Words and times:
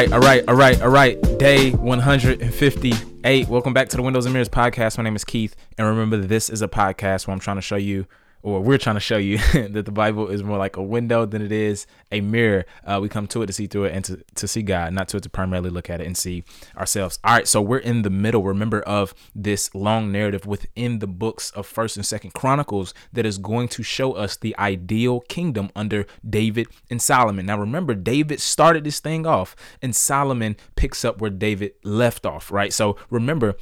right, 0.00 0.12
all 0.12 0.20
right, 0.20 0.48
all 0.48 0.54
right, 0.54 0.80
all 0.82 0.88
right. 0.88 1.38
Day 1.38 1.72
158. 1.72 3.48
Welcome 3.48 3.74
back 3.74 3.90
to 3.90 3.98
the 3.98 4.02
Windows 4.02 4.24
and 4.24 4.32
Mirrors 4.32 4.48
podcast. 4.48 4.96
My 4.96 5.04
name 5.04 5.14
is 5.14 5.24
Keith. 5.24 5.54
And 5.76 5.86
remember, 5.86 6.16
this 6.16 6.48
is 6.48 6.62
a 6.62 6.68
podcast 6.68 7.26
where 7.26 7.34
I'm 7.34 7.40
trying 7.40 7.58
to 7.58 7.62
show 7.62 7.76
you 7.76 8.06
or 8.42 8.60
we're 8.60 8.78
trying 8.78 8.96
to 8.96 9.00
show 9.00 9.16
you 9.16 9.38
that 9.52 9.84
the 9.84 9.92
Bible 9.92 10.28
is 10.28 10.42
more 10.42 10.58
like 10.58 10.76
a 10.76 10.82
window 10.82 11.26
than 11.26 11.42
it 11.42 11.52
is 11.52 11.86
a 12.10 12.20
mirror. 12.20 12.64
Uh, 12.84 12.98
we 13.00 13.08
come 13.08 13.26
to 13.28 13.42
it 13.42 13.46
to 13.46 13.52
see 13.52 13.66
through 13.66 13.84
it 13.84 13.94
and 13.94 14.04
to, 14.04 14.24
to 14.34 14.48
see 14.48 14.62
God, 14.62 14.92
not 14.92 15.08
to 15.08 15.18
it 15.18 15.22
to 15.24 15.30
primarily 15.30 15.70
look 15.70 15.90
at 15.90 16.00
it 16.00 16.06
and 16.06 16.16
see 16.16 16.44
ourselves. 16.76 17.18
All 17.24 17.34
right, 17.34 17.46
so 17.46 17.60
we're 17.60 17.78
in 17.78 18.02
the 18.02 18.10
middle, 18.10 18.42
remember, 18.42 18.80
of 18.82 19.14
this 19.34 19.74
long 19.74 20.10
narrative 20.10 20.46
within 20.46 20.98
the 20.98 21.06
books 21.06 21.50
of 21.50 21.66
First 21.66 21.96
and 21.96 22.06
Second 22.06 22.34
Chronicles 22.34 22.94
that 23.12 23.26
is 23.26 23.38
going 23.38 23.68
to 23.68 23.82
show 23.82 24.12
us 24.12 24.36
the 24.36 24.56
ideal 24.58 25.20
kingdom 25.20 25.70
under 25.76 26.06
David 26.28 26.68
and 26.90 27.00
Solomon. 27.00 27.46
Now, 27.46 27.58
remember, 27.58 27.94
David 27.94 28.40
started 28.40 28.84
this 28.84 29.00
thing 29.00 29.26
off, 29.26 29.54
and 29.82 29.94
Solomon 29.94 30.56
picks 30.76 31.04
up 31.04 31.20
where 31.20 31.30
David 31.30 31.72
left 31.84 32.26
off, 32.26 32.50
right? 32.50 32.72
So 32.72 32.96
remember, 33.10 33.56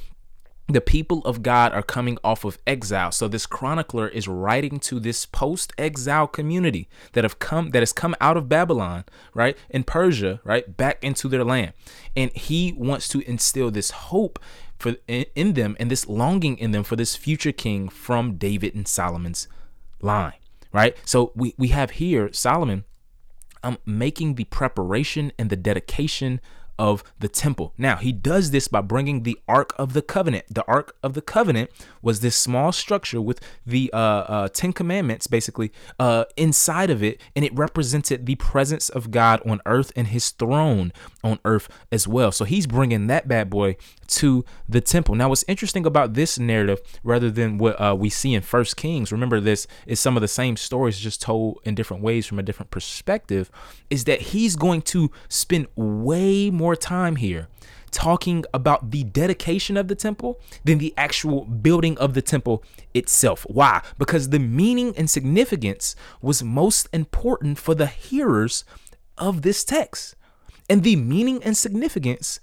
the 0.69 0.81
people 0.81 1.21
of 1.25 1.41
God 1.41 1.73
are 1.73 1.81
coming 1.81 2.19
off 2.23 2.45
of 2.45 2.59
exile. 2.67 3.11
So 3.11 3.27
this 3.27 3.47
chronicler 3.47 4.07
is 4.07 4.27
writing 4.27 4.79
to 4.81 4.99
this 4.99 5.25
post-exile 5.25 6.27
community 6.27 6.87
that 7.13 7.23
have 7.23 7.39
come 7.39 7.71
that 7.71 7.81
has 7.81 7.91
come 7.91 8.15
out 8.21 8.37
of 8.37 8.47
Babylon, 8.47 9.03
right? 9.33 9.57
In 9.69 9.83
Persia, 9.83 10.39
right? 10.43 10.77
Back 10.77 11.03
into 11.03 11.27
their 11.27 11.43
land. 11.43 11.73
And 12.15 12.31
he 12.33 12.73
wants 12.77 13.07
to 13.09 13.27
instill 13.27 13.71
this 13.71 13.89
hope 13.91 14.39
for 14.77 14.95
in, 15.07 15.53
them 15.53 15.75
and 15.79 15.89
this 15.89 16.07
longing 16.07 16.57
in 16.57 16.71
them 16.71 16.83
for 16.83 16.95
this 16.95 17.15
future 17.15 17.51
king 17.51 17.89
from 17.89 18.35
David 18.35 18.75
and 18.75 18.87
Solomon's 18.87 19.47
line, 20.01 20.33
right? 20.71 20.95
So 21.03 21.31
we 21.35 21.55
we 21.57 21.69
have 21.69 21.91
here 21.91 22.31
Solomon 22.31 22.85
um 23.63 23.79
making 23.85 24.35
the 24.35 24.45
preparation 24.45 25.31
and 25.39 25.49
the 25.49 25.57
dedication 25.57 26.39
of 26.79 27.03
the 27.19 27.27
temple. 27.27 27.73
Now, 27.77 27.97
he 27.97 28.11
does 28.11 28.49
this 28.49 28.67
by 28.67 28.81
bringing 28.81 29.23
the 29.23 29.37
Ark 29.47 29.75
of 29.77 29.93
the 29.93 30.01
Covenant. 30.01 30.45
The 30.49 30.65
Ark 30.65 30.95
of 31.03 31.13
the 31.13 31.21
Covenant 31.21 31.69
was 32.01 32.21
this 32.21 32.35
small 32.35 32.71
structure 32.71 33.21
with 33.21 33.41
the 33.65 33.91
uh, 33.93 33.97
uh, 33.97 34.47
Ten 34.47 34.73
Commandments 34.73 35.27
basically 35.27 35.71
uh, 35.99 36.23
inside 36.37 36.89
of 36.89 37.03
it, 37.03 37.21
and 37.35 37.45
it 37.45 37.53
represented 37.53 38.25
the 38.25 38.35
presence 38.35 38.89
of 38.89 39.11
God 39.11 39.41
on 39.45 39.61
earth 39.65 39.91
and 39.95 40.07
his 40.07 40.31
throne 40.31 40.91
on 41.23 41.39
earth 41.43 41.67
as 41.91 42.07
well. 42.07 42.31
So 42.31 42.45
he's 42.45 42.65
bringing 42.65 43.07
that 43.07 43.27
bad 43.27 43.49
boy 43.49 43.75
to 44.07 44.45
the 44.67 44.81
temple. 44.81 45.15
Now, 45.15 45.29
what's 45.29 45.45
interesting 45.47 45.85
about 45.85 46.13
this 46.13 46.39
narrative, 46.39 46.79
rather 47.03 47.29
than 47.29 47.57
what 47.57 47.79
uh, 47.79 47.95
we 47.95 48.09
see 48.09 48.33
in 48.33 48.41
First 48.41 48.77
Kings, 48.77 49.11
remember 49.11 49.41
this 49.41 49.67
is 49.85 49.99
some 49.99 50.15
of 50.15 50.21
the 50.21 50.27
same 50.27 50.55
stories 50.55 50.97
just 50.97 51.21
told 51.21 51.59
in 51.63 51.75
different 51.75 52.01
ways 52.01 52.25
from 52.25 52.39
a 52.39 52.43
different 52.43 52.71
perspective, 52.71 53.51
is 53.89 54.05
that 54.05 54.21
he's 54.21 54.55
going 54.55 54.81
to 54.83 55.11
spend 55.27 55.67
way 55.75 56.49
more 56.49 56.68
time 56.75 57.17
here 57.17 57.47
talking 57.91 58.45
about 58.53 58.91
the 58.91 59.03
dedication 59.03 59.77
of 59.77 59.87
the 59.87 59.95
temple 59.95 60.39
than 60.63 60.77
the 60.77 60.93
actual 60.97 61.45
building 61.45 61.97
of 61.97 62.13
the 62.13 62.21
temple 62.21 62.63
itself. 62.93 63.45
Why? 63.49 63.81
Because 63.97 64.29
the 64.29 64.39
meaning 64.39 64.93
and 64.95 65.09
significance 65.09 65.95
was 66.21 66.43
most 66.43 66.87
important 66.93 67.57
for 67.57 67.75
the 67.75 67.87
hearers 67.87 68.63
of 69.17 69.41
this 69.41 69.63
text. 69.63 70.15
And 70.69 70.83
the 70.83 70.95
meaning 70.95 71.43
and 71.43 71.57
significance 71.57 72.39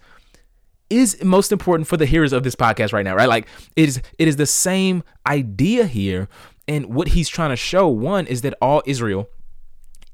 is 0.91 1.23
most 1.23 1.53
important 1.53 1.89
for 1.89 1.97
the 1.97 2.07
hearers 2.07 2.33
of 2.33 2.43
this 2.43 2.55
podcast 2.55 2.93
right 2.93 3.05
now, 3.05 3.15
right? 3.15 3.29
Like 3.29 3.47
it 3.75 3.89
is 3.89 4.03
it 4.19 4.29
is 4.29 4.37
the 4.37 4.47
same 4.47 5.03
idea 5.27 5.87
here. 5.87 6.29
And 6.69 6.87
what 6.87 7.09
he's 7.09 7.29
trying 7.29 7.51
to 7.51 7.57
show, 7.57 7.87
one, 7.89 8.27
is 8.27 8.43
that 8.43 8.55
all 8.61 8.83
Israel 8.87 9.29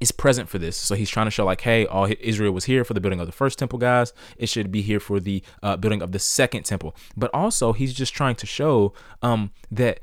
is 0.03 0.11
present 0.11 0.49
for 0.49 0.59
this. 0.59 0.77
So 0.77 0.95
he's 0.95 1.09
trying 1.09 1.27
to 1.27 1.31
show 1.31 1.45
like, 1.45 1.61
hey, 1.61 1.87
all 1.87 2.07
Israel 2.19 2.51
was 2.51 2.65
here 2.65 2.83
for 2.83 2.93
the 2.93 2.99
building 2.99 3.21
of 3.21 3.25
the 3.25 3.31
first 3.31 3.57
temple, 3.57 3.79
guys. 3.79 4.13
It 4.37 4.49
should 4.49 4.71
be 4.71 4.81
here 4.81 4.99
for 4.99 5.19
the 5.19 5.41
uh, 5.63 5.77
building 5.77 6.01
of 6.01 6.11
the 6.11 6.19
second 6.19 6.63
temple. 6.63 6.95
But 7.15 7.31
also, 7.33 7.73
he's 7.73 7.93
just 7.93 8.13
trying 8.13 8.35
to 8.35 8.45
show 8.45 8.93
um, 9.21 9.51
that 9.71 10.01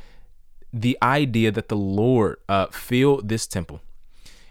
the 0.73 0.97
idea 1.03 1.53
that 1.53 1.69
the 1.69 1.77
Lord 1.77 2.39
uh, 2.49 2.67
filled 2.67 3.29
this 3.29 3.47
temple 3.47 3.83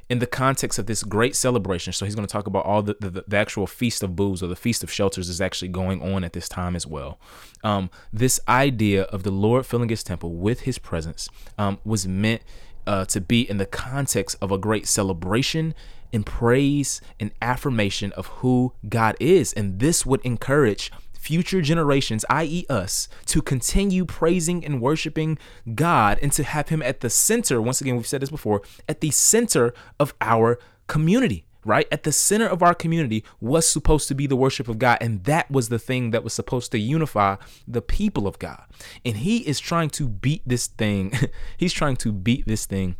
in 0.07 0.19
the 0.19 0.27
context 0.27 0.77
of 0.79 0.85
this 0.85 1.03
great 1.03 1.35
celebration. 1.35 1.93
So 1.93 2.05
he's 2.05 2.15
going 2.15 2.27
to 2.27 2.31
talk 2.31 2.47
about 2.47 2.65
all 2.65 2.81
the, 2.81 2.95
the, 2.99 3.23
the, 3.27 3.37
actual 3.37 3.67
feast 3.67 4.01
of 4.01 4.15
booths 4.15 4.41
or 4.41 4.47
the 4.47 4.55
feast 4.55 4.83
of 4.83 4.91
shelters 4.91 5.29
is 5.29 5.39
actually 5.39 5.67
going 5.67 6.01
on 6.01 6.23
at 6.23 6.33
this 6.33 6.49
time 6.49 6.75
as 6.75 6.85
well. 6.85 7.19
Um, 7.63 7.89
this 8.11 8.39
idea 8.47 9.03
of 9.03 9.21
the 9.23 9.31
Lord 9.31 9.65
filling 9.67 9.89
his 9.89 10.03
temple 10.03 10.33
with 10.33 10.61
his 10.61 10.79
presence 10.79 11.29
um, 11.59 11.79
was 11.83 12.07
meant 12.07 12.41
uh, 12.87 13.05
to 13.05 13.21
be 13.21 13.49
in 13.49 13.57
the 13.57 13.65
context 13.65 14.35
of 14.41 14.51
a 14.51 14.57
great 14.57 14.87
celebration 14.87 15.73
and 16.11 16.25
praise 16.25 17.01
and 17.19 17.31
affirmation 17.41 18.11
of 18.13 18.27
who 18.27 18.73
God 18.87 19.15
is. 19.19 19.53
And 19.53 19.79
this 19.79 20.05
would 20.05 20.21
encourage 20.21 20.91
future 21.13 21.61
generations, 21.61 22.25
i.e., 22.29 22.65
us, 22.69 23.07
to 23.25 23.41
continue 23.41 24.05
praising 24.05 24.65
and 24.65 24.81
worshiping 24.81 25.37
God 25.75 26.17
and 26.21 26.31
to 26.31 26.43
have 26.43 26.69
Him 26.69 26.81
at 26.81 27.01
the 27.01 27.09
center. 27.09 27.61
Once 27.61 27.81
again, 27.81 27.95
we've 27.95 28.07
said 28.07 28.21
this 28.21 28.29
before, 28.29 28.61
at 28.87 29.01
the 29.01 29.11
center 29.11 29.73
of 29.99 30.13
our 30.21 30.57
community 30.87 31.45
right? 31.65 31.87
At 31.91 32.03
the 32.03 32.11
center 32.11 32.47
of 32.47 32.63
our 32.63 32.73
community 32.73 33.23
was 33.39 33.67
supposed 33.67 34.07
to 34.07 34.15
be 34.15 34.27
the 34.27 34.35
worship 34.35 34.67
of 34.67 34.79
God. 34.79 34.97
And 35.01 35.23
that 35.25 35.49
was 35.51 35.69
the 35.69 35.79
thing 35.79 36.11
that 36.11 36.23
was 36.23 36.33
supposed 36.33 36.71
to 36.71 36.79
unify 36.79 37.35
the 37.67 37.81
people 37.81 38.27
of 38.27 38.39
God. 38.39 38.63
And 39.05 39.17
he 39.17 39.39
is 39.39 39.59
trying 39.59 39.89
to 39.91 40.07
beat 40.07 40.41
this 40.45 40.67
thing. 40.67 41.13
He's 41.57 41.73
trying 41.73 41.97
to 41.97 42.11
beat 42.11 42.47
this 42.47 42.65
thing 42.65 42.95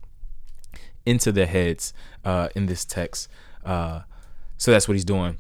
into 1.06 1.32
their 1.32 1.48
heads 1.48 1.94
uh, 2.26 2.50
in 2.56 2.66
this 2.66 2.86
text. 2.86 3.30
Uh, 3.66 4.02
so 4.58 4.72
that's 4.72 4.88
what 4.88 4.94
he's 4.96 5.06
doing 5.06 5.38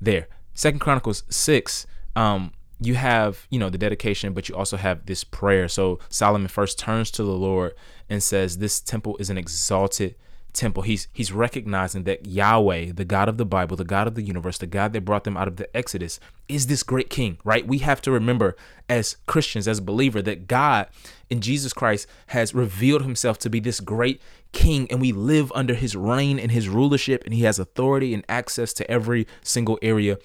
there. 0.00 0.28
Second 0.54 0.78
Chronicles 0.78 1.24
6. 1.28 1.86
Um, 2.14 2.52
you 2.80 2.94
have, 2.94 3.46
you 3.50 3.58
know, 3.58 3.68
the 3.68 3.76
dedication, 3.76 4.32
but 4.32 4.48
you 4.48 4.56
also 4.56 4.76
have 4.76 5.04
this 5.06 5.24
prayer. 5.24 5.68
So 5.68 5.98
Solomon 6.08 6.48
first 6.48 6.78
turns 6.78 7.10
to 7.12 7.22
the 7.22 7.32
Lord 7.32 7.74
and 8.08 8.22
says, 8.22 8.58
This 8.58 8.80
temple 8.80 9.16
is 9.18 9.28
an 9.28 9.36
exalted 9.36 10.14
temple. 10.52 10.82
He's 10.82 11.08
he's 11.12 11.32
recognizing 11.32 12.04
that 12.04 12.26
Yahweh, 12.26 12.92
the 12.92 13.04
God 13.04 13.28
of 13.28 13.36
the 13.36 13.44
Bible, 13.44 13.76
the 13.76 13.84
God 13.84 14.06
of 14.06 14.14
the 14.14 14.22
universe, 14.22 14.58
the 14.58 14.66
God 14.66 14.92
that 14.92 15.04
brought 15.04 15.24
them 15.24 15.36
out 15.36 15.48
of 15.48 15.56
the 15.56 15.74
Exodus, 15.76 16.20
is 16.48 16.66
this 16.66 16.82
great 16.82 17.10
king, 17.10 17.38
right? 17.44 17.66
We 17.66 17.78
have 17.78 18.02
to 18.02 18.10
remember 18.10 18.56
as 18.88 19.16
Christians, 19.26 19.68
as 19.68 19.80
believer, 19.80 20.22
that 20.22 20.46
God 20.46 20.88
in 21.28 21.40
Jesus 21.40 21.72
Christ 21.72 22.06
has 22.28 22.54
revealed 22.54 23.02
himself 23.02 23.38
to 23.38 23.50
be 23.50 23.60
this 23.60 23.80
great 23.80 24.20
king, 24.52 24.86
and 24.90 25.00
we 25.00 25.12
live 25.12 25.52
under 25.54 25.74
his 25.74 25.94
reign 25.94 26.38
and 26.38 26.50
his 26.50 26.68
rulership, 26.68 27.22
and 27.24 27.34
he 27.34 27.42
has 27.42 27.58
authority 27.58 28.12
and 28.12 28.24
access 28.28 28.72
to 28.74 28.90
every 28.90 29.26
single 29.42 29.78
area 29.82 30.18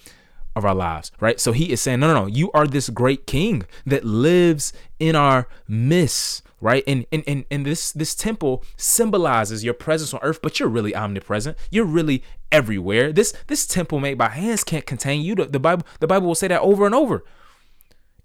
of 0.55 0.65
our 0.65 0.75
lives, 0.75 1.11
right? 1.19 1.39
So 1.39 1.51
he 1.51 1.71
is 1.71 1.81
saying, 1.81 1.99
no, 1.99 2.07
no, 2.07 2.21
no, 2.21 2.25
you 2.27 2.51
are 2.53 2.67
this 2.67 2.89
great 2.89 3.27
king 3.27 3.63
that 3.85 4.03
lives 4.03 4.73
in 4.99 5.15
our 5.15 5.47
midst 5.67 6.41
right? 6.61 6.83
And, 6.87 7.05
and 7.11 7.23
and 7.27 7.45
and 7.51 7.65
this 7.65 7.91
this 7.91 8.15
temple 8.15 8.63
symbolizes 8.75 9.63
your 9.63 9.73
presence 9.73 10.13
on 10.13 10.19
earth 10.23 10.41
but 10.41 10.59
you're 10.59 10.69
really 10.69 10.95
omnipresent. 10.95 11.57
You're 11.69 11.85
really 11.85 12.23
everywhere. 12.51 13.11
This 13.11 13.33
this 13.47 13.67
temple 13.67 13.99
made 13.99 14.17
by 14.17 14.29
hands 14.29 14.63
can't 14.63 14.85
contain 14.85 15.21
you. 15.21 15.35
The, 15.35 15.45
the 15.45 15.59
bible 15.59 15.85
the 15.99 16.07
bible 16.07 16.27
will 16.27 16.33
say 16.33 16.47
that 16.47 16.61
over 16.61 16.85
and 16.85 16.95
over 16.95 17.23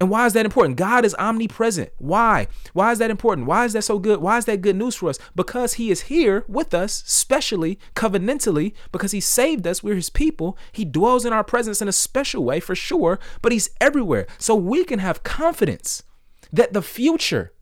and 0.00 0.08
why 0.08 0.24
is 0.24 0.32
that 0.32 0.46
important? 0.46 0.78
God 0.78 1.04
is 1.04 1.14
omnipresent. 1.16 1.90
Why? 1.98 2.46
Why 2.72 2.90
is 2.90 2.98
that 2.98 3.10
important? 3.10 3.46
Why 3.46 3.66
is 3.66 3.74
that 3.74 3.82
so 3.82 3.98
good? 3.98 4.20
Why 4.22 4.38
is 4.38 4.46
that 4.46 4.62
good 4.62 4.76
news 4.76 4.96
for 4.96 5.10
us? 5.10 5.18
Because 5.36 5.74
he 5.74 5.90
is 5.90 6.02
here 6.02 6.44
with 6.48 6.72
us 6.72 7.02
specially 7.06 7.78
covenantally. 7.94 8.72
Because 8.92 9.12
he 9.12 9.20
saved 9.20 9.66
us 9.66 9.82
we're 9.82 9.94
his 9.94 10.08
people. 10.08 10.56
He 10.72 10.86
dwells 10.86 11.26
in 11.26 11.34
our 11.34 11.44
presence 11.44 11.82
in 11.82 11.88
a 11.88 11.92
special 11.92 12.44
way 12.44 12.60
for 12.60 12.74
sure 12.74 13.20
but 13.42 13.52
he's 13.52 13.70
everywhere. 13.80 14.26
So 14.38 14.54
we 14.54 14.84
can 14.84 15.00
have 15.00 15.22
confidence 15.22 16.02
that 16.50 16.72
the 16.72 16.82
future 16.82 17.52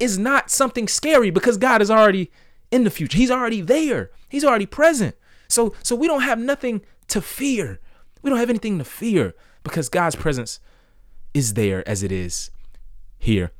is 0.00 0.18
not 0.18 0.50
something 0.50 0.88
scary 0.88 1.30
because 1.30 1.56
God 1.56 1.80
is 1.80 1.90
already 1.90 2.32
in 2.72 2.82
the 2.82 2.90
future. 2.90 3.16
He's 3.16 3.30
already 3.30 3.60
there. 3.60 4.10
He's 4.28 4.44
already 4.44 4.66
present. 4.66 5.14
So 5.46 5.74
so 5.84 5.94
we 5.94 6.08
don't 6.08 6.22
have 6.22 6.40
nothing 6.40 6.82
to 7.08 7.20
fear. 7.20 7.78
We 8.22 8.30
don't 8.30 8.40
have 8.40 8.50
anything 8.50 8.78
to 8.78 8.84
fear 8.84 9.34
because 9.62 9.88
God's 9.88 10.16
presence 10.16 10.58
is 11.34 11.54
there 11.54 11.86
as 11.88 12.02
it 12.02 12.12
is 12.12 12.50
here. 13.18 13.50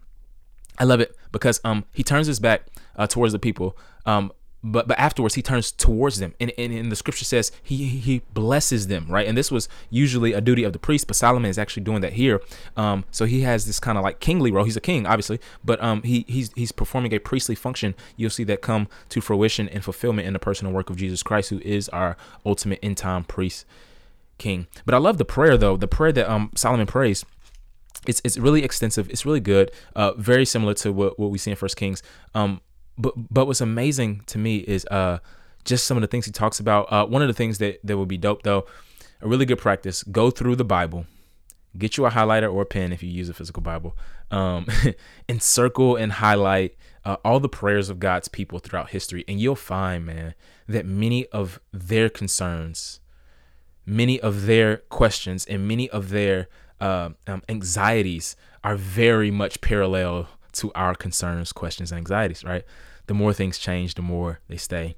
I 0.79 0.85
love 0.85 1.01
it 1.01 1.15
because 1.33 1.61
um 1.65 1.85
he 1.93 2.03
turns 2.03 2.27
his 2.27 2.41
back 2.41 2.67
uh, 2.97 3.07
towards 3.07 3.33
the 3.33 3.39
people 3.39 3.77
um 4.07 4.33
but 4.67 4.89
but 4.89 4.99
afterwards 4.99 5.35
he 5.35 5.43
turns 5.43 5.71
towards 5.71 6.19
them. 6.19 6.35
And, 6.41 6.51
and, 6.57 6.73
and 6.73 6.91
the 6.91 6.97
scripture 6.97 7.25
says 7.25 7.53
he 7.63 7.85
he 7.87 8.23
blesses 8.33 8.87
them 8.87 9.07
right? 9.09 9.27
And 9.27 9.37
this 9.37 9.51
was 9.51 9.69
usually 9.91 10.33
a 10.33 10.41
duty 10.41 10.65
of 10.65 10.73
the 10.73 10.79
priest 10.79 11.07
but 11.07 11.17
solomon 11.17 11.51
is 11.51 11.59
actually 11.59 11.83
doing 11.83 12.01
that 12.01 12.15
here. 12.15 12.41
Um 12.77 13.05
so 13.11 13.25
he 13.25 13.43
has 13.43 13.67
this 13.67 13.79
kind 13.79 13.99
of 13.99 14.05
like 14.05 14.21
kingly 14.21 14.51
role. 14.51 14.65
He's 14.65 14.77
a 14.77 14.81
king 14.81 15.07
obviously 15.07 15.39
but 15.65 15.83
um 15.83 16.03
he 16.03 16.25
he's 16.29 16.51
he's 16.55 16.73
performing 16.73 17.13
a 17.13 17.19
priestly 17.19 17.55
function. 17.55 17.95
You'll 18.17 18.31
see 18.31 18.45
that 18.45 18.63
come 18.63 18.89
to 19.11 19.21
fruition 19.21 19.69
and 19.69 19.85
fulfillment 19.85 20.27
in 20.27 20.33
the 20.33 20.39
personal 20.39 20.73
work 20.73 20.91
of 20.91 20.97
jesus 20.97 21.23
christ 21.23 21.51
who 21.51 21.61
is 21.61 21.89
our 21.91 22.17
ultimate 22.45 22.79
end 22.83 22.97
time 22.97 23.25
priest 23.25 23.67
king. 24.39 24.67
But 24.85 24.95
i 24.95 24.99
love 24.99 25.19
the 25.19 25.25
prayer 25.25 25.57
though 25.57 25.77
the 25.77 25.89
prayer 25.89 26.13
that 26.13 26.29
um 26.29 26.51
solomon 26.55 26.87
prays 26.87 27.25
it's, 28.07 28.21
it's 28.25 28.39
really 28.39 28.63
extensive. 28.63 29.09
It's 29.11 29.25
really 29.27 29.41
good. 29.41 29.71
Uh, 29.95 30.13
very 30.15 30.45
similar 30.45 30.75
to 30.75 30.93
what, 30.93 31.19
what 31.19 31.31
we 31.31 31.39
see 31.39 31.51
in 31.51 31.57
First 31.57 31.77
Kings. 31.77 32.03
Um, 32.35 32.61
but 32.97 33.15
but 33.31 33.47
what's 33.47 33.61
amazing 33.61 34.23
to 34.27 34.39
me 34.39 34.59
is 34.59 34.87
uh 34.87 35.19
just 35.65 35.87
some 35.87 35.97
of 35.97 36.03
the 36.03 36.07
things 36.07 36.27
he 36.27 36.33
talks 36.33 36.61
about. 36.61 36.93
Uh, 36.93 37.07
one 37.07 37.23
of 37.23 37.29
the 37.29 37.35
things 37.35 37.59
that 37.59 37.81
that 37.85 37.97
would 37.97 38.09
be 38.09 38.19
dope 38.19 38.43
though, 38.43 38.67
a 39.21 39.29
really 39.29 39.47
good 39.47 39.59
practice. 39.59 40.03
Go 40.03 40.31
through 40.31 40.57
the 40.57 40.65
Bible, 40.65 41.07
get 41.77 41.97
you 41.97 42.07
a 42.07 42.11
highlighter 42.11 42.53
or 42.53 42.63
a 42.63 42.67
pen 42.67 42.93
if 42.93 43.03
you 43.03 43.11
use 43.11 43.29
a 43.29 43.35
physical 43.35 43.63
Bible, 43.63 43.97
um, 44.31 44.67
and 45.29 45.43
circle 45.43 45.97
and 45.97 46.13
highlight 46.13 46.77
uh, 47.05 47.17
all 47.25 47.41
the 47.41 47.49
prayers 47.49 47.89
of 47.89 47.99
God's 47.99 48.29
people 48.29 48.59
throughout 48.59 48.91
history, 48.91 49.25
and 49.27 49.41
you'll 49.41 49.57
find, 49.57 50.07
man, 50.07 50.35
that 50.69 50.87
many 50.87 51.27
of 51.27 51.61
their 51.73 52.09
concerns, 52.09 53.01
many 53.87 54.21
of 54.21 54.47
their 54.47 54.79
questions, 54.89 55.45
and 55.47 55.67
many 55.67 55.89
of 55.91 56.11
their 56.11 56.49
uh, 56.81 57.11
um, 57.27 57.43
anxieties 57.49 58.37
are 58.63 58.77
very 58.77 59.31
much 59.31 59.61
parallel 59.61 60.29
to 60.53 60.73
our 60.75 60.95
concerns, 60.95 61.53
questions, 61.53 61.93
and 61.93 61.99
anxieties. 61.99 62.45
Right? 62.45 62.65
The 63.07 63.15
more 63.15 63.33
things 63.33 63.59
change, 63.59 63.95
the 63.95 64.03
more 64.03 64.41
they 64.49 64.57
stay 64.57 64.97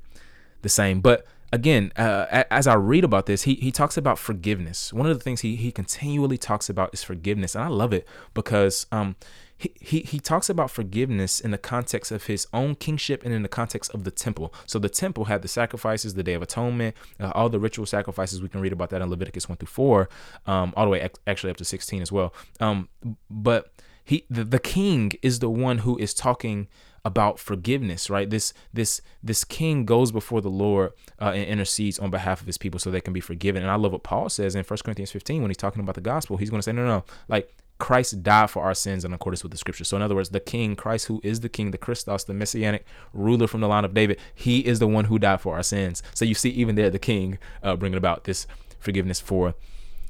the 0.62 0.68
same. 0.68 1.00
But 1.00 1.26
again, 1.52 1.92
uh, 1.96 2.44
as 2.50 2.66
I 2.66 2.74
read 2.74 3.04
about 3.04 3.26
this, 3.26 3.42
he, 3.42 3.54
he 3.54 3.70
talks 3.70 3.96
about 3.96 4.18
forgiveness. 4.18 4.92
One 4.92 5.06
of 5.06 5.16
the 5.16 5.22
things 5.22 5.40
he, 5.40 5.56
he 5.56 5.72
continually 5.72 6.38
talks 6.38 6.68
about 6.68 6.90
is 6.92 7.02
forgiveness. 7.02 7.54
And 7.54 7.64
I 7.64 7.68
love 7.68 7.92
it 7.92 8.06
because 8.34 8.86
um, 8.92 9.16
he, 9.58 10.00
he, 10.00 10.18
talks 10.20 10.50
about 10.50 10.70
forgiveness 10.70 11.40
in 11.40 11.50
the 11.50 11.58
context 11.58 12.12
of 12.12 12.26
his 12.26 12.46
own 12.52 12.74
kingship 12.74 13.24
and 13.24 13.32
in 13.32 13.42
the 13.42 13.48
context 13.48 13.92
of 13.94 14.04
the 14.04 14.10
temple. 14.10 14.52
So 14.66 14.78
the 14.78 14.90
temple 14.90 15.24
had 15.24 15.40
the 15.40 15.48
sacrifices, 15.48 16.14
the 16.14 16.22
Day 16.22 16.34
of 16.34 16.42
Atonement, 16.42 16.94
uh, 17.18 17.32
all 17.34 17.48
the 17.48 17.58
ritual 17.58 17.86
sacrifices. 17.86 18.42
We 18.42 18.48
can 18.48 18.60
read 18.60 18.72
about 18.72 18.90
that 18.90 19.00
in 19.00 19.08
Leviticus 19.08 19.48
1 19.48 19.56
through 19.56 19.68
4, 19.68 20.08
um, 20.46 20.74
all 20.76 20.84
the 20.84 20.90
way 20.90 21.08
actually 21.26 21.50
up 21.50 21.56
to 21.56 21.64
16 21.64 22.02
as 22.02 22.12
well. 22.12 22.34
Um, 22.60 22.88
but 23.30 23.72
he 24.06 24.24
the, 24.30 24.44
the 24.44 24.58
king 24.58 25.12
is 25.20 25.40
the 25.40 25.50
one 25.50 25.78
who 25.78 25.98
is 25.98 26.14
talking 26.14 26.68
about 27.04 27.38
forgiveness 27.38 28.08
right 28.08 28.30
this 28.30 28.52
this 28.72 29.00
this 29.22 29.44
king 29.44 29.84
goes 29.84 30.10
before 30.10 30.40
the 30.40 30.48
lord 30.48 30.92
uh, 31.20 31.32
and 31.34 31.44
intercedes 31.44 31.98
on 31.98 32.10
behalf 32.10 32.40
of 32.40 32.46
his 32.46 32.58
people 32.58 32.80
so 32.80 32.90
they 32.90 33.00
can 33.00 33.12
be 33.12 33.20
forgiven 33.20 33.62
and 33.62 33.70
i 33.70 33.74
love 33.74 33.92
what 33.92 34.02
paul 34.02 34.28
says 34.28 34.54
in 34.54 34.64
1 34.64 34.78
corinthians 34.84 35.10
15 35.10 35.42
when 35.42 35.50
he's 35.50 35.56
talking 35.56 35.82
about 35.82 35.94
the 35.94 36.00
gospel 36.00 36.36
he's 36.36 36.50
going 36.50 36.58
to 36.58 36.64
say 36.64 36.72
no 36.72 36.82
no 36.82 36.88
no 36.88 37.04
like 37.28 37.54
Christ 37.78 38.22
died 38.22 38.50
for 38.50 38.62
our 38.62 38.74
sins 38.74 39.04
in 39.04 39.12
accordance 39.12 39.42
with 39.42 39.52
the 39.52 39.58
scripture. 39.58 39.84
So, 39.84 39.96
in 39.96 40.02
other 40.02 40.14
words, 40.14 40.30
the 40.30 40.40
King, 40.40 40.76
Christ, 40.76 41.06
who 41.06 41.20
is 41.22 41.40
the 41.40 41.48
King, 41.48 41.70
the 41.70 41.78
Christos, 41.78 42.24
the 42.24 42.34
Messianic 42.34 42.84
ruler 43.12 43.46
from 43.46 43.60
the 43.60 43.68
line 43.68 43.84
of 43.84 43.94
David, 43.94 44.18
he 44.34 44.60
is 44.60 44.78
the 44.78 44.86
one 44.86 45.06
who 45.06 45.18
died 45.18 45.40
for 45.40 45.56
our 45.56 45.62
sins. 45.62 46.02
So, 46.14 46.24
you 46.24 46.34
see, 46.34 46.50
even 46.50 46.74
there, 46.74 46.90
the 46.90 46.98
King 46.98 47.38
uh, 47.62 47.76
bringing 47.76 47.98
about 47.98 48.24
this 48.24 48.46
forgiveness 48.78 49.20
for 49.20 49.54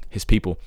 his 0.09 0.23
people. 0.23 0.57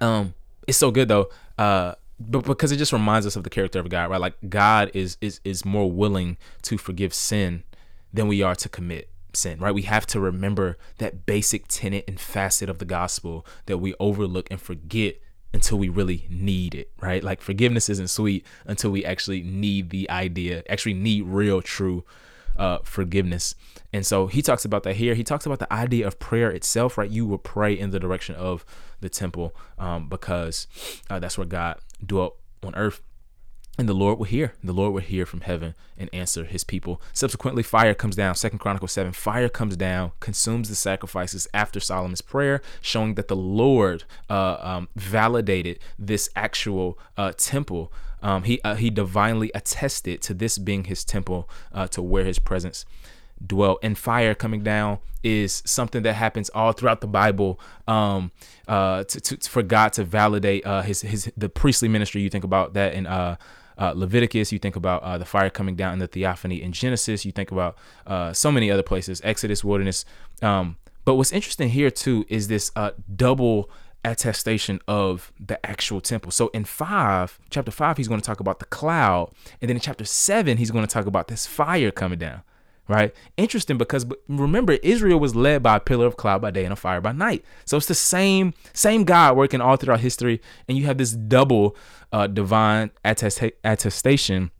Um, 0.00 0.34
it's 0.66 0.78
so 0.78 0.90
good 0.90 1.08
though. 1.08 1.28
Uh, 1.58 1.94
but 2.18 2.44
because 2.44 2.72
it 2.72 2.76
just 2.76 2.92
reminds 2.92 3.26
us 3.26 3.36
of 3.36 3.44
the 3.44 3.50
character 3.50 3.78
of 3.78 3.88
God, 3.88 4.10
right? 4.10 4.20
Like 4.20 4.34
God 4.48 4.90
is 4.94 5.16
is 5.20 5.40
is 5.44 5.64
more 5.64 5.90
willing 5.90 6.36
to 6.62 6.78
forgive 6.78 7.12
sin 7.12 7.64
than 8.12 8.28
we 8.28 8.42
are 8.42 8.54
to 8.54 8.68
commit 8.68 9.10
sin, 9.32 9.58
right? 9.58 9.74
We 9.74 9.82
have 9.82 10.06
to 10.06 10.20
remember 10.20 10.78
that 10.98 11.26
basic 11.26 11.66
tenet 11.68 12.04
and 12.06 12.20
facet 12.20 12.68
of 12.68 12.78
the 12.78 12.84
gospel 12.84 13.44
that 13.66 13.78
we 13.78 13.94
overlook 13.98 14.48
and 14.50 14.60
forget 14.60 15.16
until 15.54 15.78
we 15.78 15.88
really 15.88 16.26
need 16.28 16.74
it, 16.74 16.90
right? 17.00 17.22
Like 17.22 17.40
forgiveness 17.40 17.88
isn't 17.88 18.10
sweet 18.10 18.44
until 18.66 18.90
we 18.90 19.04
actually 19.04 19.42
need 19.42 19.90
the 19.90 20.10
idea, 20.10 20.64
actually 20.68 20.94
need 20.94 21.26
real, 21.26 21.62
true 21.62 22.04
uh, 22.56 22.78
forgiveness. 22.82 23.54
And 23.92 24.04
so 24.04 24.26
he 24.26 24.42
talks 24.42 24.64
about 24.64 24.82
that 24.82 24.96
here. 24.96 25.14
He 25.14 25.22
talks 25.22 25.46
about 25.46 25.60
the 25.60 25.72
idea 25.72 26.06
of 26.08 26.18
prayer 26.18 26.50
itself, 26.50 26.98
right? 26.98 27.08
You 27.08 27.24
will 27.24 27.38
pray 27.38 27.72
in 27.72 27.90
the 27.90 28.00
direction 28.00 28.34
of 28.34 28.64
the 29.00 29.08
temple 29.08 29.54
um, 29.78 30.08
because 30.08 30.66
uh, 31.08 31.20
that's 31.20 31.38
where 31.38 31.46
God 31.46 31.78
dwelt 32.04 32.36
on 32.62 32.74
earth. 32.74 33.00
And 33.76 33.88
the 33.88 33.94
Lord 33.94 34.18
will 34.18 34.26
hear. 34.26 34.54
The 34.62 34.72
Lord 34.72 34.94
will 34.94 35.00
hear 35.00 35.26
from 35.26 35.40
heaven 35.40 35.74
and 35.98 36.08
answer 36.12 36.44
his 36.44 36.62
people. 36.62 37.02
Subsequently, 37.12 37.64
fire 37.64 37.92
comes 37.92 38.14
down. 38.14 38.36
Second 38.36 38.60
Chronicles 38.60 38.92
7. 38.92 39.12
Fire 39.12 39.48
comes 39.48 39.76
down, 39.76 40.12
consumes 40.20 40.68
the 40.68 40.76
sacrifices 40.76 41.48
after 41.52 41.80
Solomon's 41.80 42.20
prayer, 42.20 42.62
showing 42.80 43.14
that 43.16 43.26
the 43.26 43.36
Lord 43.36 44.04
uh, 44.30 44.58
um, 44.60 44.88
validated 44.94 45.80
this 45.98 46.30
actual 46.36 46.96
uh, 47.16 47.32
temple. 47.36 47.92
Um, 48.22 48.44
he, 48.44 48.60
uh, 48.62 48.76
he 48.76 48.90
divinely 48.90 49.50
attested 49.56 50.22
to 50.22 50.34
this 50.34 50.56
being 50.56 50.84
his 50.84 51.04
temple, 51.04 51.50
uh, 51.72 51.88
to 51.88 52.00
where 52.00 52.24
his 52.24 52.38
presence 52.38 52.84
dwelt 53.44 53.80
and 53.82 53.98
fire 53.98 54.34
coming 54.34 54.62
down 54.62 54.98
is 55.24 55.62
something 55.66 56.02
that 56.02 56.14
happens 56.14 56.48
all 56.50 56.72
throughout 56.72 57.00
the 57.00 57.06
bible 57.06 57.58
um 57.88 58.30
uh 58.68 59.02
to, 59.04 59.20
to 59.20 59.50
for 59.50 59.62
god 59.62 59.92
to 59.92 60.04
validate 60.04 60.64
uh 60.64 60.82
his 60.82 61.02
his 61.02 61.32
the 61.36 61.48
priestly 61.48 61.88
ministry 61.88 62.22
you 62.22 62.30
think 62.30 62.44
about 62.44 62.74
that 62.74 62.94
in 62.94 63.06
uh 63.06 63.36
uh, 63.78 63.92
Leviticus, 63.94 64.52
you 64.52 64.58
think 64.58 64.76
about 64.76 65.02
uh, 65.02 65.18
the 65.18 65.24
fire 65.24 65.50
coming 65.50 65.76
down 65.76 65.92
in 65.94 65.98
the 65.98 66.06
theophany 66.06 66.62
in 66.62 66.72
Genesis, 66.72 67.24
you 67.24 67.32
think 67.32 67.50
about 67.50 67.76
uh, 68.06 68.32
so 68.32 68.50
many 68.50 68.70
other 68.70 68.82
places, 68.82 69.20
Exodus, 69.24 69.64
wilderness. 69.64 70.04
Um, 70.42 70.76
but 71.04 71.16
what's 71.16 71.32
interesting 71.32 71.70
here 71.70 71.90
too 71.90 72.24
is 72.28 72.48
this 72.48 72.70
uh, 72.76 72.92
double 73.14 73.70
attestation 74.04 74.80
of 74.86 75.32
the 75.40 75.64
actual 75.64 76.00
temple. 76.00 76.30
So 76.30 76.48
in 76.48 76.64
five, 76.64 77.38
chapter 77.50 77.70
five, 77.70 77.96
he's 77.96 78.08
going 78.08 78.20
to 78.20 78.26
talk 78.26 78.40
about 78.40 78.58
the 78.58 78.66
cloud, 78.66 79.32
and 79.60 79.68
then 79.68 79.76
in 79.76 79.80
chapter 79.80 80.04
seven, 80.04 80.58
he's 80.58 80.70
going 80.70 80.86
to 80.86 80.92
talk 80.92 81.06
about 81.06 81.28
this 81.28 81.46
fire 81.46 81.90
coming 81.90 82.18
down 82.18 82.42
right? 82.88 83.14
Interesting 83.36 83.78
because 83.78 84.06
remember 84.28 84.74
Israel 84.74 85.18
was 85.18 85.34
led 85.34 85.62
by 85.62 85.76
a 85.76 85.80
pillar 85.80 86.06
of 86.06 86.16
cloud 86.16 86.42
by 86.42 86.50
day 86.50 86.64
and 86.64 86.72
a 86.72 86.76
fire 86.76 87.00
by 87.00 87.12
night. 87.12 87.44
So 87.64 87.76
it's 87.76 87.86
the 87.86 87.94
same 87.94 88.54
same 88.72 89.04
God 89.04 89.36
working 89.36 89.60
all 89.60 89.76
throughout 89.76 90.00
history, 90.00 90.40
and 90.68 90.76
you 90.76 90.84
have 90.86 90.98
this 90.98 91.12
double 91.12 91.76
uh, 92.12 92.26
divine 92.26 92.90
attest- 93.04 93.52
attestation 93.64 94.50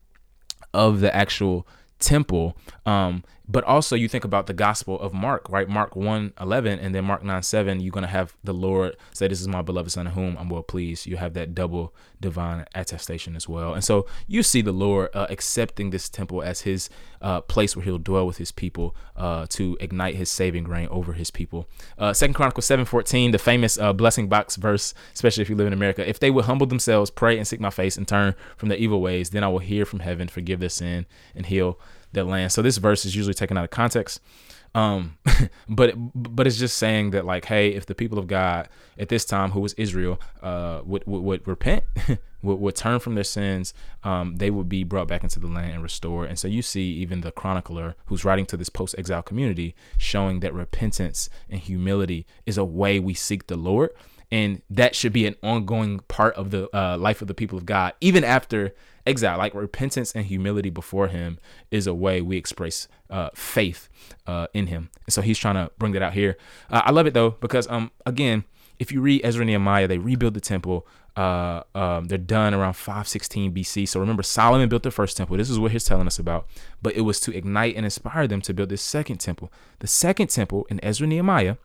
of 0.73 1.01
the 1.01 1.15
actual 1.15 1.67
temple. 1.99 2.57
Um, 2.87 3.25
but 3.47 3.65
also 3.65 3.95
you 3.95 4.09
think 4.09 4.25
about 4.25 4.47
the 4.47 4.55
gospel 4.55 4.99
of 4.99 5.13
Mark, 5.13 5.51
right? 5.51 5.69
Mark 5.69 5.95
1 5.97 6.33
11 6.41 6.79
and 6.79 6.95
then 6.95 7.05
Mark 7.05 7.23
9 7.23 7.43
7, 7.43 7.81
you're 7.81 7.93
going 7.93 8.03
to 8.03 8.09
have 8.09 8.35
the 8.43 8.55
Lord 8.55 8.97
say, 9.13 9.29
This 9.29 9.41
is 9.41 9.49
my 9.49 9.61
beloved 9.61 9.93
son 9.93 10.07
of 10.07 10.15
whom 10.15 10.37
I'm 10.39 10.49
well 10.49 10.63
pleased. 10.63 11.07
You 11.07 11.17
have 11.19 11.35
that 11.35 11.55
double 11.55 11.95
divine 12.21 12.65
attestation 12.75 13.37
as 13.37 13.47
well. 13.47 13.75
And 13.75 13.85
so 13.85 14.07
you 14.27 14.43
see 14.43 14.63
the 14.63 14.73
Lord 14.73 15.11
uh, 15.13 15.27
accepting 15.29 15.91
this 15.91 16.09
temple 16.09 16.43
as 16.43 16.63
his 16.63 16.89
uh, 17.21 17.43
place 17.43 17.77
where 17.77 17.85
he'll 17.85 17.99
dwell 17.99 18.27
with 18.27 18.39
his 18.39 18.51
people 18.51 18.97
uh, 19.15 19.47
to 19.51 19.77
ignite 19.79 20.15
his 20.15 20.31
saving 20.31 20.65
reign 20.65 20.89
over 20.91 21.13
his 21.13 21.31
people. 21.31 21.69
Uh, 21.99 22.15
Second 22.15 22.35
Chronicles 22.35 22.65
7 22.65 22.87
14, 22.87 23.31
the 23.31 23.39
famous 23.39 23.79
uh, 23.79 23.93
blessing 23.93 24.29
box 24.29 24.57
verse, 24.57 24.95
especially 25.13 25.43
if 25.43 25.51
you 25.51 25.57
live 25.57 25.67
in 25.67 25.75
America. 25.75 26.09
If 26.09 26.19
they 26.19 26.31
would 26.31 26.47
humble 26.47 26.67
themselves, 26.67 27.11
pray 27.11 27.37
and 27.37 27.47
seek 27.47 27.61
my 27.61 27.71
face 27.71 27.99
and 27.99 28.09
turn 28.09 28.35
from 28.57 28.71
their 28.71 28.79
evil 28.79 29.03
ways, 29.03 29.31
then 29.31 29.45
I 29.45 29.49
will 29.49 29.59
hear 29.59 29.85
from 29.85 30.01
heaven, 30.01 30.29
forgive 30.29 30.61
their 30.61 30.71
sin, 30.71 31.05
and 31.35 31.45
heal 31.45 31.79
their 32.15 32.25
land. 32.25 32.53
So 32.53 32.63
this 32.63 32.79
verse 32.79 33.05
is 33.05 33.15
usually 33.15 33.35
taken 33.35 33.57
out 33.57 33.65
of 33.65 33.71
context. 33.71 34.21
Um, 34.75 35.19
but 35.69 35.95
but 36.15 36.47
it's 36.47 36.59
just 36.59 36.77
saying 36.79 37.11
that 37.11 37.25
like, 37.25 37.45
hey, 37.45 37.69
if 37.69 37.87
the 37.87 37.95
people 37.95 38.19
of 38.19 38.27
God 38.27 38.69
at 38.99 39.09
this 39.09 39.25
time, 39.25 39.53
who 39.53 39.61
was 39.61 39.73
Israel, 39.75 40.21
uh, 40.43 40.81
would 40.85 41.05
would, 41.07 41.23
would 41.23 41.49
repent, 41.49 41.85
would, 42.43 42.57
would 42.57 42.77
turn 42.77 42.99
from 42.99 43.15
their 43.15 43.25
sins, 43.25 43.73
um, 44.03 44.37
they 44.37 44.51
would 44.51 44.69
be 44.69 44.83
brought 44.83 45.09
back 45.09 45.23
into 45.23 45.39
the 45.39 45.47
land 45.47 45.73
and 45.75 45.83
restored. 45.83 46.29
And 46.29 46.39
so 46.39 46.49
you 46.49 46.63
see 46.63 46.93
even 46.95 47.21
the 47.21 47.31
chronicler 47.31 47.95
who's 48.07 48.25
writing 48.25 48.47
to 48.47 48.57
this 48.57 48.69
post-exile 48.69 49.23
community, 49.23 49.75
showing 49.97 50.41
that 50.41 50.53
repentance 50.53 51.29
and 51.49 51.61
humility 51.61 52.27
is 52.47 52.59
a 52.59 52.65
way 52.65 52.99
we 52.99 53.15
seek 53.15 53.47
the 53.47 53.57
Lord, 53.57 53.91
and 54.31 54.63
that 54.69 54.97
should 54.97 55.13
be 55.13 55.27
an 55.27 55.37
ongoing 55.43 56.01
part 56.09 56.35
of 56.35 56.51
the 56.51 56.75
uh, 56.77 56.99
life 56.99 57.23
of 57.23 57.29
the 57.29 57.35
people 57.35 57.57
of 57.57 57.67
God, 57.67 57.93
even 58.01 58.25
after 58.25 58.75
exile. 59.07 59.39
Like 59.39 59.55
repentance 59.55 60.13
and 60.13 60.27
humility 60.27 60.71
before 60.71 61.09
Him 61.09 61.39
is 61.71 61.87
a 61.87 61.95
way 61.95 62.21
we 62.21 62.37
express 62.37 62.89
uh, 63.11 63.31
faith 63.35 63.89
uh, 64.27 64.47
in 64.55 64.69
Him. 64.69 64.91
So 65.09 65.23
He's 65.23 65.39
trying 65.39 65.55
to 65.55 65.71
bring 65.79 65.93
that 65.93 66.03
out 66.03 66.15
here. 66.15 66.37
Uh, 66.71 66.83
I 66.85 66.91
love 66.91 67.07
it 67.07 67.15
though 67.15 67.31
because 67.31 67.69
um 67.69 67.91
again, 68.07 68.45
if 68.79 68.91
you 68.93 69.01
read 69.01 69.21
Ezra 69.25 69.43
and 69.43 69.49
Nehemiah, 69.49 69.87
they 69.87 69.99
rebuild 69.99 70.35
the 70.35 70.41
temple. 70.41 70.87
Uh, 71.17 71.63
um, 71.77 72.07
they're 72.07 72.19
done 72.19 72.55
around 72.55 72.73
516 72.73 73.55
BC. 73.55 73.89
So 73.89 74.01
remember, 74.01 74.25
Solomon 74.25 74.69
built 74.69 74.83
the 74.83 74.91
first 74.91 75.17
temple. 75.17 75.37
This 75.37 75.49
is 75.49 75.61
what 75.61 75.71
he's 75.71 75.85
telling 75.85 76.09
us 76.09 76.19
about. 76.19 76.49
But 76.83 76.97
it 76.97 77.03
was 77.03 77.21
to 77.21 77.37
ignite 77.37 77.77
and 77.77 77.85
inspire 77.85 78.27
them 78.27 78.41
to 78.43 78.53
build 78.53 78.71
this 78.71 78.83
second 78.83 79.19
temple. 79.19 79.53
The 79.79 79.87
second 79.87 80.29
temple 80.29 80.67
in 80.69 80.85
Ezra 80.85 81.07
Nehemiah, 81.07 81.57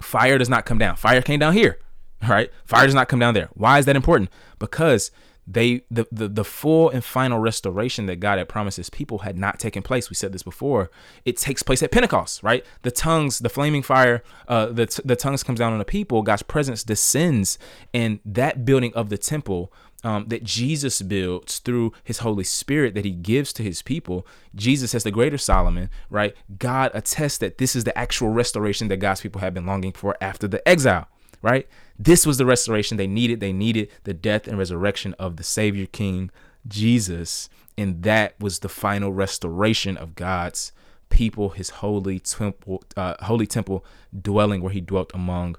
fire 0.00 0.38
does 0.38 0.48
not 0.48 0.64
come 0.64 0.78
down. 0.78 0.96
Fire 0.96 1.20
came 1.20 1.40
down 1.40 1.52
here. 1.52 1.78
All 2.22 2.30
right, 2.30 2.50
fire 2.66 2.86
does 2.86 2.94
not 2.94 3.08
come 3.08 3.18
down 3.18 3.34
there. 3.34 3.48
Why 3.54 3.78
is 3.78 3.86
that 3.86 3.96
important? 3.96 4.30
Because 4.58 5.10
they 5.52 5.82
the, 5.90 6.06
the 6.12 6.28
the 6.28 6.44
full 6.44 6.90
and 6.90 7.04
final 7.04 7.38
restoration 7.38 8.06
that 8.06 8.20
God 8.20 8.38
had 8.38 8.48
promised 8.48 8.76
his 8.76 8.90
people 8.90 9.18
had 9.18 9.36
not 9.36 9.58
taken 9.58 9.82
place. 9.82 10.08
We 10.08 10.14
said 10.14 10.32
this 10.32 10.42
before. 10.42 10.90
It 11.24 11.36
takes 11.36 11.62
place 11.62 11.82
at 11.82 11.90
Pentecost, 11.90 12.42
right? 12.42 12.64
The 12.82 12.90
tongues, 12.90 13.40
the 13.40 13.48
flaming 13.48 13.82
fire, 13.82 14.22
uh, 14.48 14.66
the 14.66 15.00
the 15.04 15.16
tongues 15.16 15.42
comes 15.42 15.58
down 15.58 15.72
on 15.72 15.78
the 15.78 15.84
people. 15.84 16.22
God's 16.22 16.42
presence 16.42 16.84
descends, 16.84 17.58
and 17.92 18.20
that 18.24 18.64
building 18.64 18.92
of 18.94 19.08
the 19.08 19.18
temple 19.18 19.72
um, 20.04 20.26
that 20.28 20.44
Jesus 20.44 21.02
builds 21.02 21.58
through 21.58 21.92
his 22.04 22.18
Holy 22.18 22.44
Spirit 22.44 22.94
that 22.94 23.04
he 23.04 23.10
gives 23.10 23.52
to 23.54 23.62
his 23.62 23.82
people. 23.82 24.26
Jesus 24.54 24.94
as 24.94 25.04
the 25.04 25.10
greater 25.10 25.38
Solomon, 25.38 25.90
right? 26.08 26.34
God 26.58 26.90
attests 26.94 27.38
that 27.38 27.58
this 27.58 27.74
is 27.74 27.84
the 27.84 27.96
actual 27.98 28.28
restoration 28.28 28.88
that 28.88 28.98
God's 28.98 29.20
people 29.20 29.40
have 29.40 29.54
been 29.54 29.66
longing 29.66 29.92
for 29.92 30.16
after 30.20 30.48
the 30.48 30.66
exile 30.66 31.08
right? 31.42 31.66
This 32.02 32.24
was 32.24 32.38
the 32.38 32.46
restoration 32.46 32.96
they 32.96 33.06
needed. 33.06 33.40
They 33.40 33.52
needed 33.52 33.90
the 34.04 34.14
death 34.14 34.48
and 34.48 34.56
resurrection 34.56 35.14
of 35.18 35.36
the 35.36 35.42
Savior 35.44 35.84
King 35.84 36.30
Jesus. 36.66 37.50
And 37.76 38.02
that 38.04 38.40
was 38.40 38.60
the 38.60 38.70
final 38.70 39.12
restoration 39.12 39.98
of 39.98 40.14
God's 40.14 40.72
people, 41.10 41.50
his 41.50 41.68
holy 41.68 42.18
temple, 42.18 42.82
uh, 42.96 43.16
holy 43.20 43.46
temple 43.46 43.84
dwelling 44.18 44.62
where 44.62 44.72
he 44.72 44.80
dwelt 44.80 45.10
among 45.12 45.56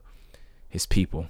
his 0.67 0.88
people. 0.88 1.27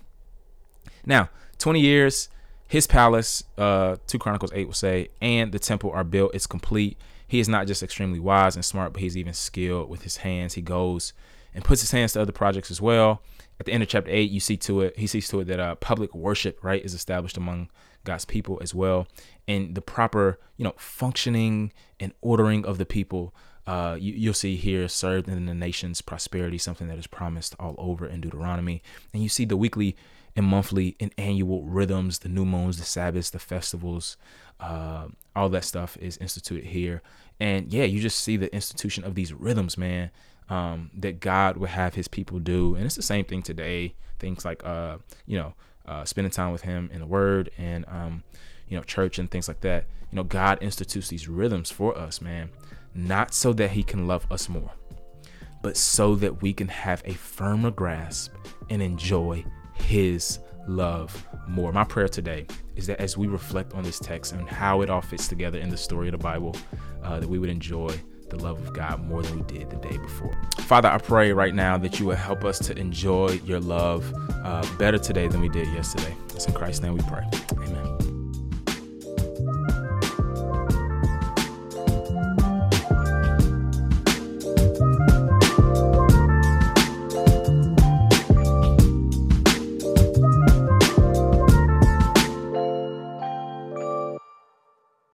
Now, 1.05 1.29
20 1.57 1.81
years, 1.81 2.29
his 2.69 2.87
palace, 2.87 3.43
uh, 3.57 3.97
2 4.07 4.17
Chronicles 4.17 4.53
8 4.53 4.65
will 4.65 4.73
say, 4.73 5.09
and 5.21 5.51
the 5.51 5.59
temple 5.59 5.91
are 5.91 6.05
built, 6.05 6.33
it's 6.33 6.47
complete. 6.47 6.97
He 7.27 7.41
is 7.41 7.49
not 7.49 7.67
just 7.67 7.83
extremely 7.83 8.19
wise 8.19 8.55
and 8.55 8.63
smart, 8.63 8.93
but 8.93 9.01
he's 9.01 9.17
even 9.17 9.33
skilled 9.33 9.89
with 9.89 10.03
his 10.03 10.17
hands. 10.17 10.53
He 10.53 10.61
goes 10.61 11.11
and 11.53 11.63
puts 11.63 11.81
his 11.81 11.91
hands 11.91 12.13
to 12.13 12.21
other 12.21 12.31
projects 12.31 12.71
as 12.71 12.81
well. 12.81 13.21
At 13.59 13.65
the 13.65 13.73
end 13.73 13.83
of 13.83 13.89
chapter 13.89 14.09
8, 14.11 14.31
you 14.31 14.39
see 14.39 14.57
to 14.57 14.81
it, 14.81 14.97
he 14.97 15.07
sees 15.07 15.27
to 15.29 15.41
it 15.41 15.45
that 15.45 15.59
uh, 15.59 15.75
public 15.75 16.15
worship, 16.15 16.63
right, 16.63 16.83
is 16.83 16.93
established 16.93 17.37
among 17.37 17.69
God's 18.03 18.25
people 18.25 18.59
as 18.61 18.73
well. 18.73 19.07
And 19.47 19.75
the 19.75 19.81
proper, 19.81 20.39
you 20.57 20.63
know, 20.63 20.73
functioning 20.77 21.71
and 21.99 22.13
ordering 22.21 22.65
of 22.65 22.77
the 22.77 22.85
people 22.85 23.35
uh, 23.67 23.95
you, 23.99 24.29
will 24.29 24.33
see 24.33 24.55
here 24.55 24.87
served 24.87 25.27
in 25.29 25.45
the 25.45 25.53
nation's 25.53 26.01
prosperity, 26.01 26.57
something 26.57 26.87
that 26.87 26.97
is 26.97 27.07
promised 27.07 27.55
all 27.59 27.75
over 27.77 28.07
in 28.07 28.21
Deuteronomy. 28.21 28.81
And 29.13 29.21
you 29.21 29.29
see 29.29 29.45
the 29.45 29.57
weekly 29.57 29.95
and 30.35 30.45
monthly 30.45 30.95
and 30.99 31.13
annual 31.17 31.63
rhythms, 31.63 32.19
the 32.19 32.29
new 32.29 32.45
moons, 32.45 32.77
the 32.77 32.85
Sabbaths, 32.85 33.29
the 33.29 33.39
festivals, 33.39 34.17
uh, 34.59 35.07
all 35.35 35.49
that 35.49 35.65
stuff 35.65 35.97
is 36.01 36.17
instituted 36.17 36.65
here. 36.65 37.01
And 37.39 37.71
yeah, 37.71 37.83
you 37.83 37.99
just 37.99 38.19
see 38.19 38.37
the 38.37 38.53
institution 38.53 39.03
of 39.03 39.15
these 39.15 39.33
rhythms, 39.33 39.77
man, 39.77 40.11
um, 40.51 40.91
that 40.93 41.21
God 41.21 41.55
would 41.55 41.69
have 41.69 41.95
his 41.95 42.09
people 42.09 42.37
do. 42.37 42.75
And 42.75 42.85
it's 42.85 42.97
the 42.97 43.01
same 43.01 43.23
thing 43.23 43.41
today. 43.41 43.95
Things 44.19 44.43
like, 44.43 44.63
uh, 44.65 44.97
you 45.25 45.37
know, 45.37 45.53
uh, 45.85 46.03
spending 46.03 46.29
time 46.29 46.51
with 46.51 46.61
him 46.61 46.89
in 46.93 46.99
the 46.99 47.05
word 47.05 47.49
and, 47.57 47.85
um, 47.87 48.23
you 48.67 48.77
know, 48.77 48.83
church 48.83 49.17
and 49.17 49.31
things 49.31 49.47
like 49.47 49.61
that. 49.61 49.85
You 50.11 50.17
know, 50.17 50.23
God 50.23 50.57
institutes 50.61 51.07
these 51.07 51.29
rhythms 51.29 51.71
for 51.71 51.97
us, 51.97 52.21
man, 52.21 52.49
not 52.93 53.33
so 53.33 53.53
that 53.53 53.71
he 53.71 53.81
can 53.81 54.07
love 54.07 54.29
us 54.29 54.49
more, 54.49 54.71
but 55.61 55.77
so 55.77 56.15
that 56.15 56.41
we 56.41 56.51
can 56.51 56.67
have 56.67 57.01
a 57.05 57.13
firmer 57.13 57.71
grasp 57.71 58.33
and 58.69 58.81
enjoy 58.81 59.45
his 59.73 60.39
love 60.67 61.25
more. 61.47 61.71
My 61.71 61.85
prayer 61.85 62.09
today 62.09 62.45
is 62.75 62.87
that 62.87 62.99
as 62.99 63.17
we 63.17 63.27
reflect 63.27 63.73
on 63.73 63.83
this 63.83 63.99
text 63.99 64.33
and 64.33 64.49
how 64.49 64.81
it 64.81 64.89
all 64.89 65.01
fits 65.01 65.29
together 65.29 65.59
in 65.59 65.69
the 65.69 65.77
story 65.77 66.09
of 66.09 66.11
the 66.11 66.17
Bible, 66.17 66.57
uh, 67.03 67.21
that 67.21 67.29
we 67.29 67.39
would 67.39 67.49
enjoy 67.49 67.97
the 68.31 68.43
love 68.43 68.57
of 68.65 68.73
God 68.73 68.99
more 69.05 69.21
than 69.21 69.35
we 69.37 69.43
did 69.43 69.69
the 69.69 69.77
day 69.77 69.97
before. 69.97 70.35
Father, 70.61 70.89
I 70.89 70.97
pray 70.97 71.31
right 71.33 71.53
now 71.53 71.77
that 71.77 71.99
you 71.99 72.07
will 72.07 72.15
help 72.15 72.43
us 72.43 72.57
to 72.59 72.77
enjoy 72.77 73.39
your 73.45 73.59
love 73.59 74.11
uh, 74.43 74.65
better 74.77 74.97
today 74.97 75.27
than 75.27 75.41
we 75.41 75.49
did 75.49 75.67
yesterday. 75.67 76.15
It's 76.33 76.47
in 76.47 76.53
Christ's 76.53 76.81
name 76.81 76.93
we 76.93 77.03
pray. 77.03 77.23
Amen. 77.51 78.10